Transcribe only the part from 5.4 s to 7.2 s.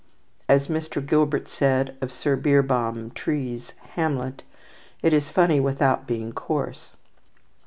without being coarse.